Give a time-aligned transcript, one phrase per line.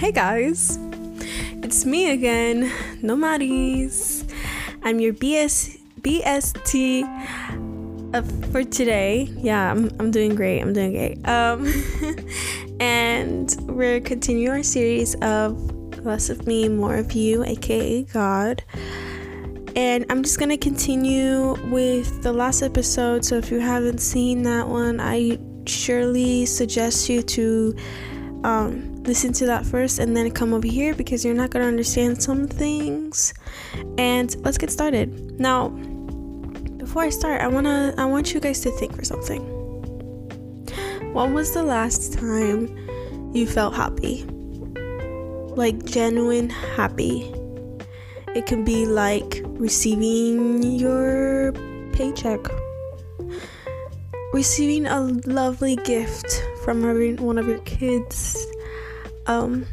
[0.00, 0.78] Hey guys,
[1.62, 4.26] it's me again, Nomaris.
[4.82, 7.04] I'm your BS BST
[8.14, 9.28] uh, for today.
[9.36, 10.62] Yeah, I'm, I'm doing great.
[10.62, 11.28] I'm doing great.
[11.28, 11.70] Um,
[12.80, 15.60] and we're continuing our series of
[15.98, 18.64] less of me, more of you, aka God.
[19.76, 23.22] And I'm just gonna continue with the last episode.
[23.22, 27.76] So if you haven't seen that one, I surely suggest you to
[28.44, 32.22] um, listen to that first and then come over here because you're not gonna understand
[32.22, 33.34] some things.
[33.98, 35.38] And let's get started.
[35.40, 35.68] Now,
[36.76, 39.42] before I start, I wanna I want you guys to think for something.
[41.12, 42.76] When was the last time
[43.34, 44.24] you felt happy?
[45.56, 47.32] Like genuine happy.
[48.34, 51.52] It can be like receiving your
[51.92, 52.40] paycheck,
[54.32, 56.82] receiving a lovely gift from
[57.16, 58.36] one of your kids,
[59.26, 59.66] um,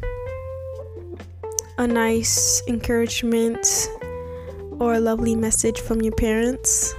[1.77, 3.67] a nice encouragement
[4.79, 6.95] or a lovely message from your parents,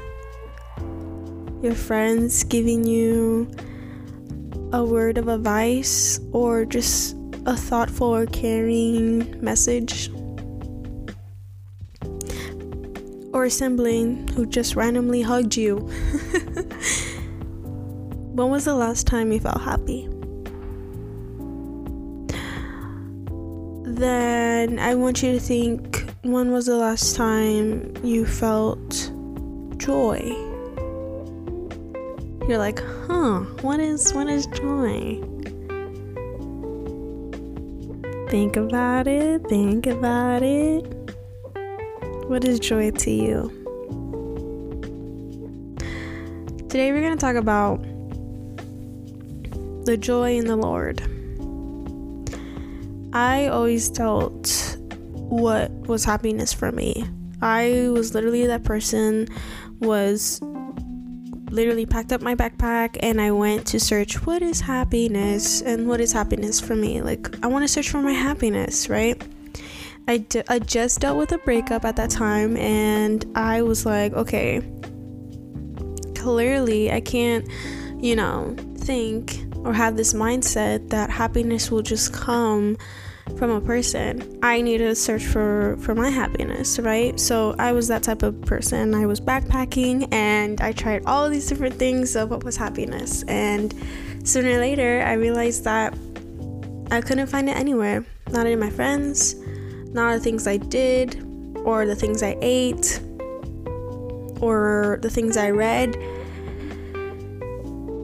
[1.62, 3.50] your friends giving you
[4.72, 10.10] a word of advice or just a thoughtful or caring message
[13.32, 15.88] or a sibling who just randomly hugged you.
[18.38, 20.08] when was the last time you felt happy?
[23.82, 29.10] Then I want you to think when was the last time you felt
[29.78, 30.20] joy?
[32.46, 35.20] You're like, huh, what is what is joy?
[38.30, 40.82] Think about it, think about it.
[42.28, 43.50] What is joy to you?
[46.68, 47.87] Today we're to talk about
[49.88, 51.00] the joy in the Lord.
[53.14, 54.76] I always felt
[55.14, 57.08] what was happiness for me.
[57.40, 59.28] I was literally that person
[59.80, 60.42] was
[61.50, 66.02] literally packed up my backpack and I went to search what is happiness and what
[66.02, 67.00] is happiness for me.
[67.00, 69.16] Like I want to search for my happiness, right?
[70.06, 74.12] I, d- I just dealt with a breakup at that time, and I was like,
[74.14, 74.62] okay,
[76.14, 77.46] clearly I can't,
[78.02, 82.76] you know, think or have this mindset that happiness will just come
[83.36, 84.38] from a person.
[84.42, 87.18] I need to search for for my happiness, right?
[87.20, 88.94] So I was that type of person.
[88.94, 93.22] I was backpacking and I tried all these different things of what was happiness.
[93.24, 93.74] And
[94.24, 95.94] sooner or later, I realized that
[96.90, 98.04] I couldn't find it anywhere.
[98.30, 99.34] Not in my friends,
[99.92, 101.22] not the things I did,
[101.64, 103.00] or the things I ate,
[104.40, 105.92] or the things I read,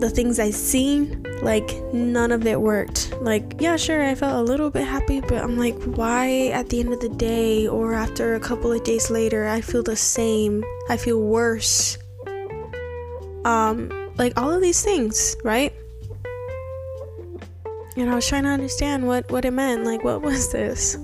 [0.01, 1.23] the things I seen.
[1.44, 3.15] Like, none of it worked.
[3.21, 6.81] Like, yeah, sure, I felt a little bit happy, but I'm like, why at the
[6.81, 10.65] end of the day or after a couple of days later, I feel the same?
[10.88, 11.99] I feel worse.
[13.44, 15.72] Um, like all of these things, right?
[17.97, 19.84] And I was trying to understand what what it meant.
[19.84, 20.99] Like, what was this?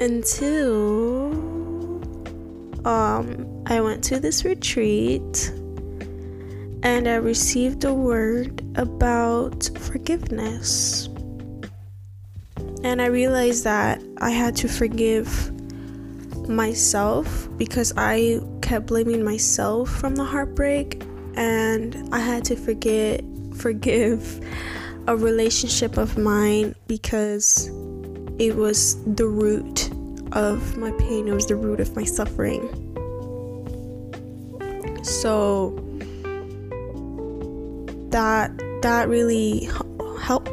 [0.00, 1.32] until
[2.86, 5.52] um, I went to this retreat
[6.82, 11.08] and I received a word about forgiveness.
[12.82, 15.28] And I realized that I had to forgive
[16.48, 21.02] myself because I kept blaming myself from the heartbreak
[21.34, 23.22] and I had to forget
[23.54, 24.40] forgive
[25.08, 27.68] a relationship of mine because
[28.38, 29.90] it was the root
[30.32, 32.62] of my pain, it was the root of my suffering.
[35.02, 35.70] So
[38.10, 38.50] that
[38.82, 39.68] that really
[40.20, 40.50] helped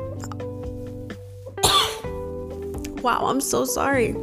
[3.04, 4.14] wow, I'm so sorry.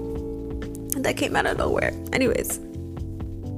[0.99, 1.93] That came out of nowhere.
[2.13, 2.59] Anyways,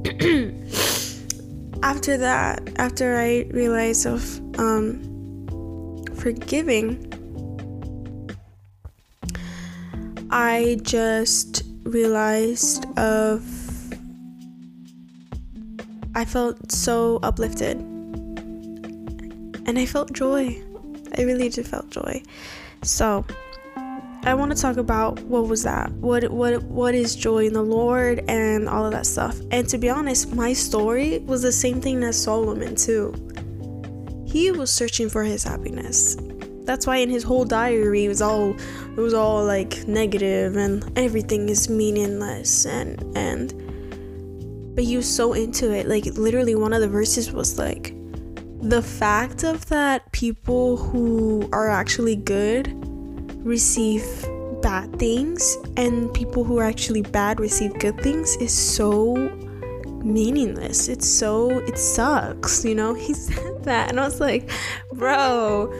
[1.82, 5.00] after that, after I realized of um,
[6.16, 7.10] forgiving
[10.36, 13.44] I just realized of
[16.16, 17.93] I felt so uplifted.
[19.66, 20.62] And I felt joy.
[21.16, 22.22] I really did felt joy.
[22.82, 23.24] So,
[24.26, 25.92] I want to talk about what was that?
[25.92, 29.38] What what what is joy in the Lord and all of that stuff.
[29.50, 33.12] And to be honest, my story was the same thing as Solomon too.
[34.26, 36.16] He was searching for his happiness.
[36.64, 40.90] That's why in his whole diary it was all it was all like negative and
[40.98, 43.52] everything is meaningless and and
[44.74, 45.86] but he was so into it.
[45.86, 47.93] Like literally one of the verses was like
[48.64, 52.72] the fact of that people who are actually good
[53.44, 54.02] receive
[54.62, 59.16] bad things and people who are actually bad receive good things is so
[60.02, 60.88] meaningless.
[60.88, 62.94] It's so, it sucks, you know?
[62.94, 64.50] He said that, and I was like,
[64.94, 65.70] bro,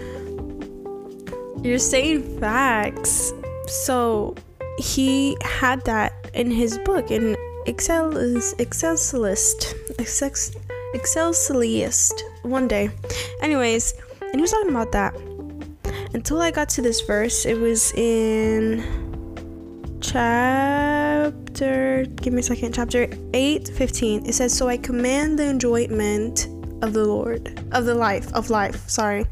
[1.62, 3.32] you're saying facts.
[3.66, 4.34] So
[4.76, 7.34] he had that in his book, in
[7.64, 9.72] Excel is Excelsilist,
[10.94, 12.90] Excelsilist one day.
[13.40, 15.14] Anyways, and he was talking about that.
[16.14, 19.02] Until I got to this verse, it was in
[20.00, 26.46] chapter give me a second chapter 8 15 it says so i command the enjoyment
[26.82, 29.24] of the lord of the life of life sorry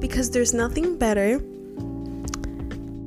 [0.00, 1.38] because there's nothing better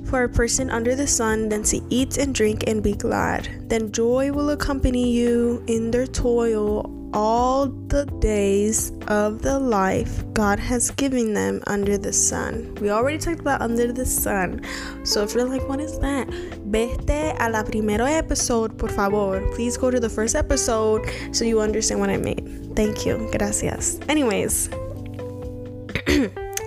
[0.10, 3.48] for a person under the sun than to eat and drink and be glad.
[3.70, 10.60] Then joy will accompany you in their toil all the days of the life God
[10.60, 12.76] has given them under the sun.
[12.82, 14.62] We already talked about under the sun.
[15.04, 16.28] So if you're like, what is that?
[16.66, 19.42] Vete a la primero episode, por favor.
[19.56, 22.74] Please go to the first episode so you understand what I mean.
[22.76, 23.30] Thank you.
[23.32, 24.00] Gracias.
[24.08, 24.70] Anyways.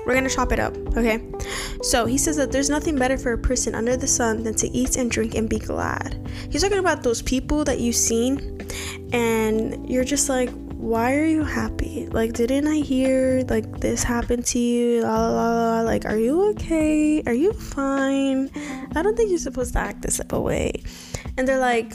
[0.06, 1.22] We're gonna chop it up, okay?
[1.82, 4.68] So he says that there's nothing better for a person under the sun than to
[4.68, 6.28] eat and drink and be glad.
[6.50, 8.60] He's talking about those people that you've seen
[9.12, 10.50] and you're just like,
[10.82, 12.08] why are you happy?
[12.08, 15.02] Like, didn't I hear like this happened to you?
[15.02, 15.80] La la la.
[15.82, 17.22] Like, are you okay?
[17.24, 18.50] Are you fine?
[18.96, 20.82] I don't think you're supposed to act this type of way.
[21.38, 21.92] And they're like,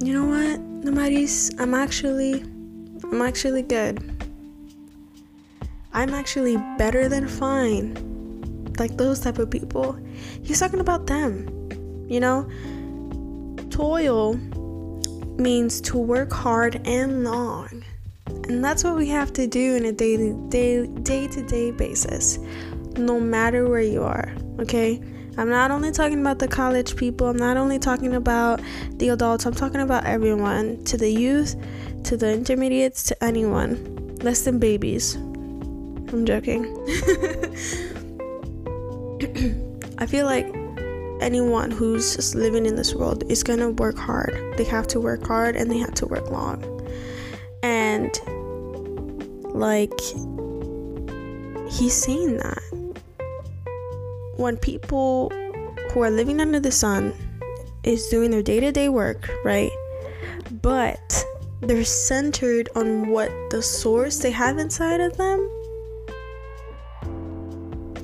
[0.00, 2.40] you know what, Nomaris, I'm actually,
[3.12, 4.17] I'm actually good.
[5.92, 7.94] I'm actually better than fine.
[8.78, 9.98] Like those type of people.
[10.42, 11.48] He's talking about them.
[12.08, 12.48] You know?
[13.70, 14.34] Toil
[15.38, 17.84] means to work hard and long.
[18.26, 22.38] And that's what we have to do in a day to day basis.
[22.96, 24.34] No matter where you are.
[24.60, 25.02] Okay?
[25.36, 28.60] I'm not only talking about the college people, I'm not only talking about
[28.94, 31.54] the adults, I'm talking about everyone, to the youth,
[32.04, 34.16] to the intermediates, to anyone.
[34.22, 35.16] Less than babies.
[36.12, 36.64] I'm joking.
[39.98, 40.46] I feel like
[41.20, 44.54] anyone who's just living in this world is gonna work hard.
[44.56, 46.64] They have to work hard and they have to work long.
[47.62, 48.10] And
[49.54, 49.98] like
[51.70, 52.62] he's saying that
[54.36, 55.30] when people
[55.92, 57.12] who are living under the sun
[57.82, 59.70] is doing their day-to-day work, right?
[60.62, 61.24] But
[61.60, 65.50] they're centered on what the source they have inside of them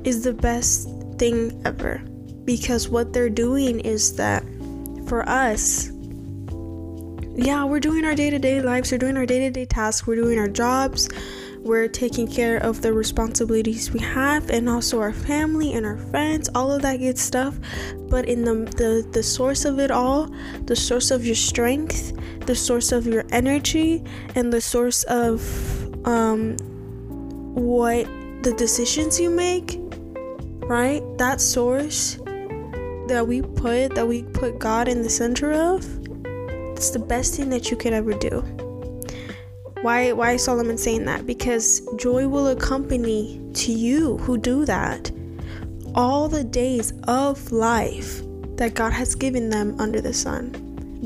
[0.05, 2.03] is the best thing ever.
[2.45, 4.45] Because what they're doing is that
[5.07, 5.91] for us
[7.37, 11.09] yeah we're doing our day-to-day lives we're doing our day-to-day tasks we're doing our jobs
[11.65, 16.51] we're taking care of the responsibilities we have and also our family and our friends
[16.55, 17.59] all of that good stuff.
[18.11, 20.31] But in the the, the source of it all
[20.67, 22.13] the source of your strength
[22.47, 24.05] the source of your energy
[24.35, 25.41] and the source of
[26.07, 26.57] um
[27.55, 28.05] what
[28.43, 29.79] the decisions you make
[30.69, 31.03] right?
[31.19, 32.19] That source
[33.07, 35.85] that we put that we put God in the center of,
[36.77, 38.41] it's the best thing that you could ever do.
[39.83, 41.27] Why why is Solomon saying that?
[41.27, 45.11] Because joy will accompany to you who do that
[45.95, 48.23] all the days of life
[48.57, 50.55] that God has given them under the sun.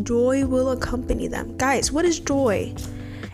[0.05, 1.57] Joy will accompany them.
[1.57, 2.73] Guys, what is joy?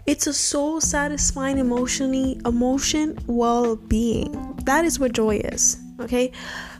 [0.07, 4.55] It's a soul satisfying emotionally emotion well-being.
[4.65, 6.33] That is what joy is okay?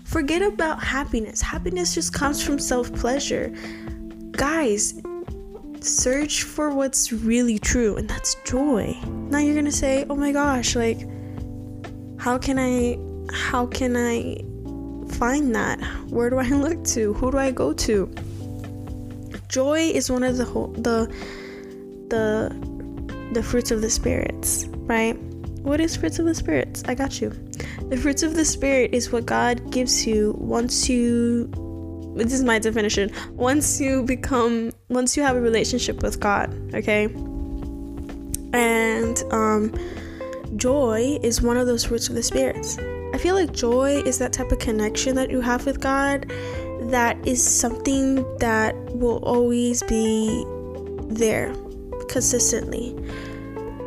[0.05, 1.41] Forget about happiness.
[1.41, 3.53] Happiness just comes from self pleasure.
[4.33, 5.01] Guys,
[5.81, 8.97] search for what's really true, and that's joy.
[9.05, 11.01] Now you're gonna say, oh my gosh, like,
[12.19, 12.99] how can I,
[13.33, 14.37] how can I
[15.15, 15.81] find that?
[16.09, 17.13] Where do I look to?
[17.15, 18.13] Who do I go to?
[19.49, 21.07] Joy is one of the whole, the,
[22.09, 25.17] the, the fruits of the spirits, right?
[25.63, 26.83] What is fruits of the spirits?
[26.87, 27.33] I got you.
[27.95, 31.49] The fruits of the spirit is what God gives you once you
[32.17, 33.13] this is my definition.
[33.35, 37.05] Once you become once you have a relationship with God, okay?
[38.53, 39.73] And um
[40.57, 42.79] joy is one of those fruits of the spirits.
[43.15, 46.29] I feel like joy is that type of connection that you have with God
[46.91, 50.45] that is something that will always be
[51.07, 51.55] there
[52.09, 52.97] consistently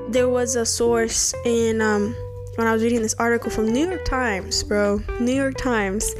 [0.09, 2.15] there was a source in um,
[2.57, 6.15] when I was reading this article from New York Times, bro, New York Times,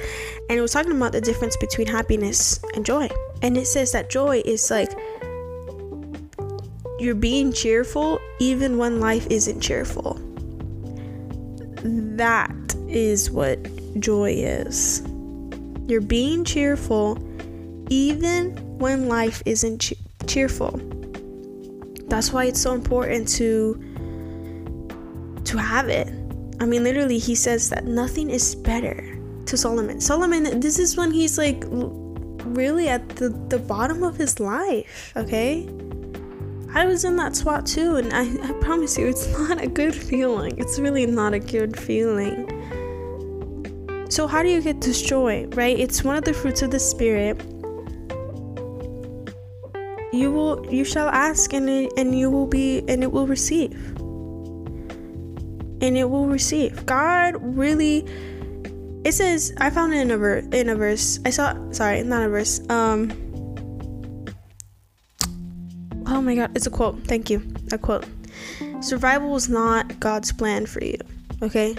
[0.49, 3.09] and it was talking about the difference between happiness and joy.
[3.41, 4.91] And it says that joy is like
[6.99, 10.19] you're being cheerful even when life isn't cheerful.
[11.83, 13.57] That is what
[13.99, 15.01] joy is.
[15.87, 17.17] You're being cheerful
[17.89, 20.79] even when life isn't che- cheerful.
[22.09, 23.83] That's why it's so important to
[25.45, 26.16] to have it.
[26.59, 30.01] I mean, literally, he says that nothing is better to Solomon.
[30.01, 35.67] Solomon, this is when he's like really at the, the bottom of his life, okay?
[36.73, 39.95] I was in that spot too, and I, I promise you, it's not a good
[39.95, 40.57] feeling.
[40.57, 42.53] It's really not a good feeling.
[44.09, 45.77] So, how do you get this joy, right?
[45.77, 47.41] It's one of the fruits of the Spirit.
[50.13, 53.96] You will, you shall ask, and it, and you will be, and it will receive,
[55.87, 56.85] and it will receive.
[56.85, 58.05] God really
[59.07, 60.45] it says I found it in a verse.
[60.51, 61.55] In a verse, I saw.
[61.71, 62.59] Sorry, not a verse.
[62.69, 63.13] Um.
[66.05, 66.99] Oh my God, it's a quote.
[67.05, 67.41] Thank you.
[67.71, 68.05] A quote.
[68.81, 70.97] Survival is not God's plan for you.
[71.41, 71.75] Okay.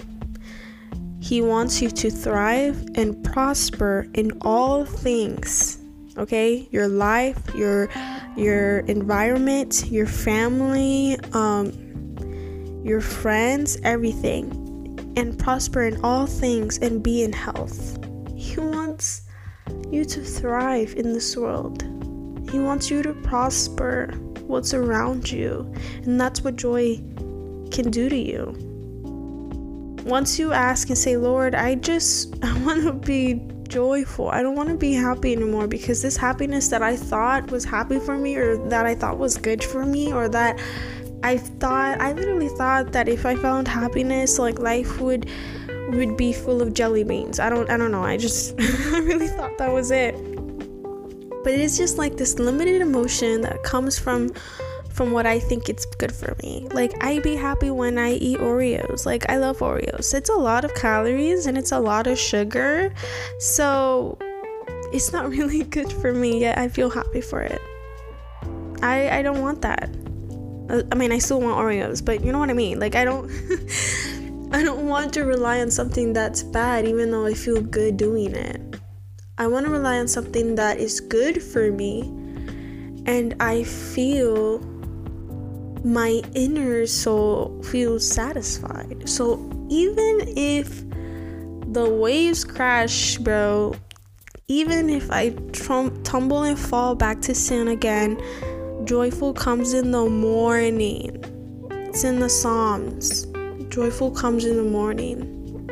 [1.21, 5.79] He wants you to thrive and prosper in all things.
[6.17, 7.91] Okay, your life, your
[8.37, 11.73] your environment, your family, um,
[12.83, 14.69] your friends, everything
[15.19, 17.99] and prosper in all things and be in health.
[18.37, 19.23] He wants
[19.91, 21.83] you to thrive in this world.
[22.51, 25.73] He wants you to prosper what's around you,
[26.05, 26.97] and that's what joy
[27.73, 28.55] can do to you.
[30.05, 34.29] Once you ask and say, Lord, I just I want to be joyful.
[34.29, 37.99] I don't want to be happy anymore because this happiness that I thought was happy
[37.99, 40.59] for me or that I thought was good for me or that
[41.23, 45.29] I thought I literally thought that if I found happiness, like life would
[45.91, 47.41] would be full of jelly beans.
[47.41, 48.05] I don't I don't know.
[48.05, 50.15] I just I really thought that was it.
[51.45, 54.31] But it's just like this limited emotion that comes from
[54.91, 56.67] from what I think it's good for me.
[56.73, 59.07] Like I be happy when I eat Oreos.
[59.07, 60.15] Like I love Oreos.
[60.15, 62.93] It's a lot of calories and it's a lot of sugar.
[63.39, 64.19] So
[64.93, 67.61] it's not really good for me yet I feel happy for it.
[68.83, 69.91] I I don't want that.
[70.69, 72.79] I mean, I still want Oreos, but you know what I mean?
[72.79, 73.31] Like I don't
[74.53, 78.35] I don't want to rely on something that's bad even though I feel good doing
[78.35, 78.61] it.
[79.39, 82.03] I want to rely on something that is good for me
[83.07, 84.59] and I feel
[85.85, 89.09] my inner soul feels satisfied.
[89.09, 89.37] So
[89.69, 90.83] even if
[91.73, 93.75] the waves crash, bro,
[94.49, 95.31] even if I
[96.03, 98.21] tumble and fall back to sin again,
[98.89, 101.23] Joyful comes in the morning.
[101.71, 103.27] It's in the Psalms.
[103.69, 105.69] Joyful comes in the morning.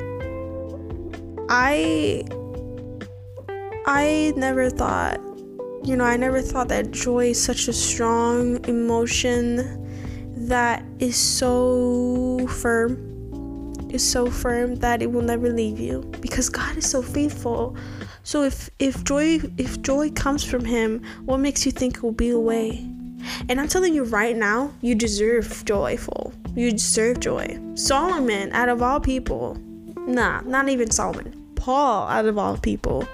[1.48, 2.24] I
[3.86, 5.18] I never thought,
[5.82, 9.64] you know, I never thought that joy is such a strong emotion
[10.46, 13.00] that is so firm.
[13.88, 17.78] Is so firm that it will never leave you because God is so faithful.
[18.24, 22.12] So if if joy if joy comes from him, what makes you think it will
[22.12, 22.92] be away?
[23.48, 26.32] And I'm telling you right now, you deserve joyful.
[26.54, 27.58] You deserve joy.
[27.74, 29.56] Solomon, out of all people,
[30.06, 33.06] nah, not even Solomon, Paul, out of all people,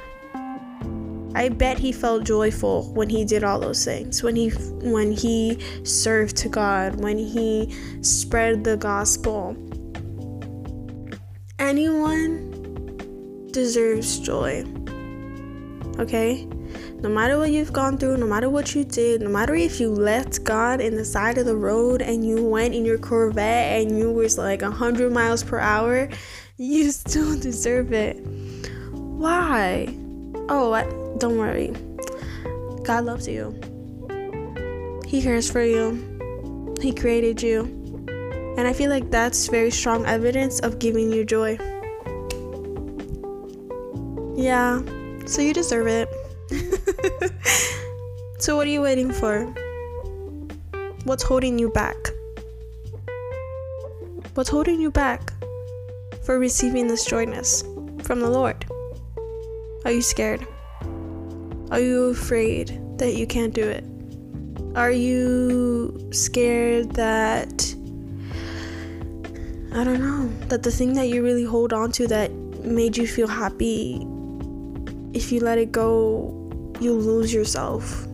[1.35, 4.23] I bet he felt joyful when he did all those things.
[4.23, 9.57] When he when he served to God, when he spread the gospel.
[11.59, 14.65] Anyone deserves joy.
[15.99, 16.47] Okay?
[17.03, 19.91] No matter what you've gone through, no matter what you did, no matter if you
[19.91, 23.99] left God in the side of the road and you went in your Corvette and
[23.99, 26.09] you was like 100 miles per hour,
[26.59, 28.15] you still deserve it.
[28.93, 29.89] Why?
[30.49, 30.85] Oh, I,
[31.19, 31.73] don't worry.
[32.85, 33.61] God loves you.
[35.05, 36.77] He cares for you.
[36.81, 37.65] He created you.
[38.57, 41.59] And I feel like that's very strong evidence of giving you joy.
[44.37, 44.83] Yeah,
[45.27, 46.09] so you deserve it.
[48.39, 49.45] so, what are you waiting for?
[51.05, 51.97] What's holding you back?
[54.35, 55.33] What's holding you back
[56.25, 57.63] for receiving this joyness
[58.03, 58.65] from the Lord?
[59.85, 60.47] Are you scared?
[61.71, 63.85] Are you afraid that you can't do it?
[64.77, 67.75] Are you scared that
[69.75, 72.31] I don't know, that the thing that you really hold on to that
[72.63, 74.07] made you feel happy,
[75.15, 76.42] if you let it go,
[76.83, 78.07] you lose yourself.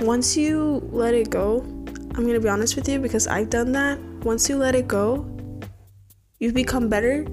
[0.00, 1.60] Once you let it go,
[2.14, 4.00] I'm gonna be honest with you because I've done that.
[4.24, 5.26] Once you let it go,
[6.38, 7.24] you become better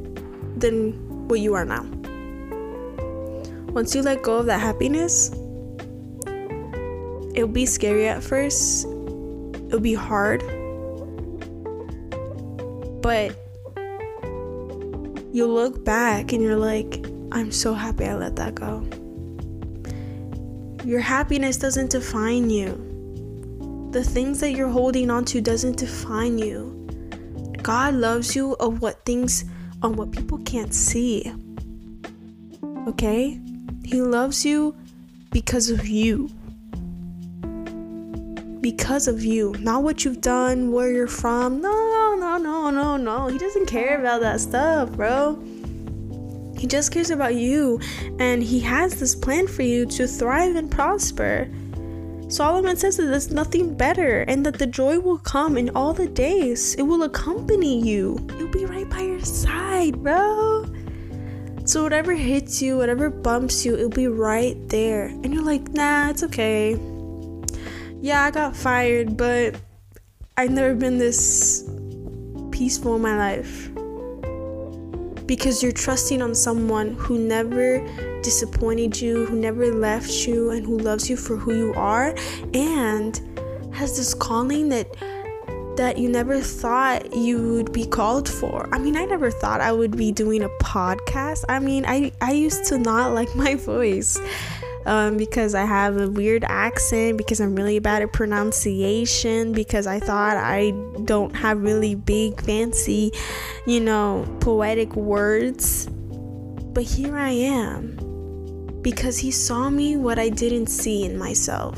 [0.57, 1.83] than what you are now.
[3.73, 5.31] Once you let go of that happiness,
[7.33, 10.41] it'll be scary at first, it'll be hard,
[13.01, 13.35] but
[15.31, 17.08] you look back and you're like,
[17.39, 18.85] I'm so happy I let that go.
[20.83, 23.87] Your happiness doesn't define you.
[23.91, 26.85] The things that you're holding on to doesn't define you.
[27.61, 29.45] God loves you of what things
[29.81, 31.33] on what people can't see.
[32.87, 33.39] Okay?
[33.85, 34.75] He loves you
[35.31, 36.29] because of you.
[38.59, 41.61] Because of you, not what you've done, where you're from.
[41.61, 43.27] No, no, no, no, no.
[43.27, 45.41] He doesn't care about that stuff, bro.
[46.59, 47.79] He just cares about you,
[48.19, 51.47] and He has this plan for you to thrive and prosper.
[52.27, 56.07] Solomon says that there's nothing better and that the joy will come in all the
[56.07, 56.75] days.
[56.75, 58.19] It will accompany you.
[58.35, 60.65] It'll be right by your side, bro.
[61.63, 65.05] So whatever hits you, whatever bumps you, it'll be right there.
[65.05, 66.77] And you're like, nah, it's okay.
[68.01, 69.55] Yeah, I got fired, but
[70.35, 71.67] I've never been this
[72.51, 73.69] peaceful in my life.
[75.29, 77.85] Because you're trusting on someone who never
[78.23, 82.15] disappointed you, who never left you, and who loves you for who you are,
[82.55, 83.21] and
[83.71, 84.87] has this calling that
[85.77, 88.67] that you never thought you would be called for.
[88.73, 91.45] I mean, I never thought I would be doing a podcast.
[91.47, 94.19] I mean, I I used to not like my voice.
[94.89, 99.99] Um, because I have a weird accent, because I'm really bad at pronunciation, because I
[99.99, 100.71] thought I
[101.05, 103.11] don't have really big, fancy,
[103.67, 105.85] you know, poetic words.
[105.85, 111.77] But here I am because he saw me what I didn't see in myself.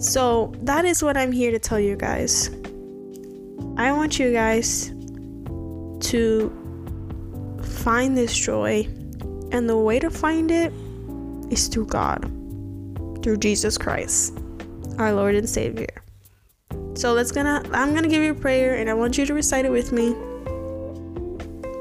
[0.00, 2.48] So, that is what I'm here to tell you guys.
[3.76, 4.88] I want you guys
[6.08, 6.50] to
[7.62, 8.88] find this joy,
[9.52, 10.72] and the way to find it
[11.52, 12.22] is through God,
[13.22, 14.38] through Jesus Christ,
[14.98, 16.02] our Lord and Savior.
[16.94, 19.64] So let's gonna I'm gonna give you a prayer and I want you to recite
[19.64, 20.14] it with me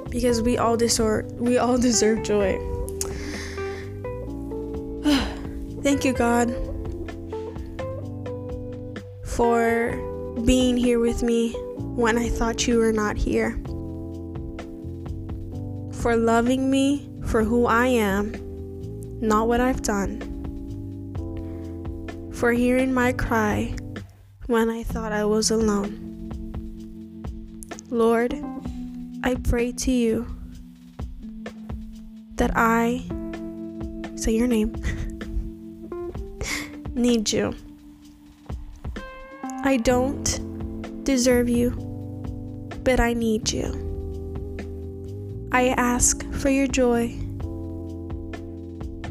[0.09, 2.59] because we all deserve we all deserve joy.
[5.81, 6.53] Thank you, God,
[9.25, 9.97] for
[10.45, 11.53] being here with me
[11.95, 13.51] when I thought you were not here.
[16.01, 18.33] For loving me for who I am,
[19.21, 20.19] not what I've done.
[22.33, 23.75] For hearing my cry
[24.47, 26.07] when I thought I was alone.
[27.89, 28.33] Lord,
[29.23, 30.25] I pray to you
[32.35, 33.03] that I
[34.15, 34.73] say your name.
[36.95, 37.53] need you.
[39.63, 41.71] I don't deserve you,
[42.83, 43.77] but I need you.
[45.51, 47.15] I ask for your joy,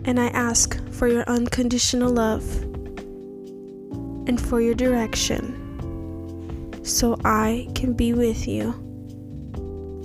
[0.05, 2.45] and I ask for your unconditional love
[4.27, 5.57] and for your direction
[6.85, 8.71] so I can be with you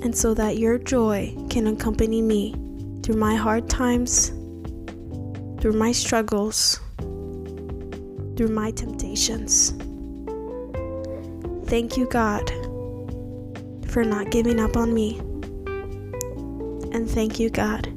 [0.03, 2.55] and so that your joy can accompany me
[3.03, 4.29] through my hard times,
[5.60, 6.79] through my struggles
[8.36, 9.71] through my temptations.
[11.67, 12.47] Thank you, God,
[13.89, 15.19] for not giving up on me.
[16.91, 17.88] And thank you, God,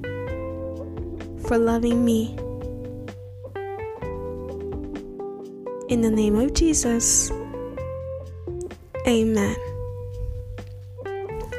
[1.48, 2.36] for loving me.
[5.88, 7.30] In the name of Jesus,
[9.06, 9.56] amen.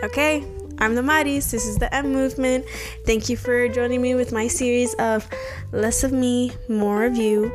[0.03, 0.45] Okay.
[0.81, 1.51] I'm the Maris.
[1.51, 2.63] This is the M Movement.
[3.05, 5.27] Thank you for joining me with my series of
[5.73, 7.51] less of me, more of you.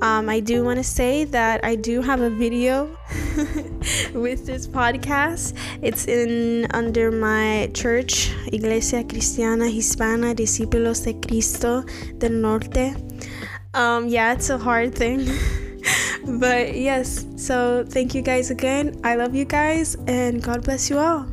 [0.00, 2.96] Um, I do want to say that I do have a video
[4.14, 5.56] with this podcast.
[5.80, 11.84] It's in under my church, Iglesia Cristiana Hispana Discípulos de Cristo
[12.18, 12.94] del Norte.
[13.74, 15.24] Um, yeah, it's a hard thing.
[16.38, 19.00] but yes, so thank you guys again.
[19.02, 21.26] I love you guys, and God bless you all.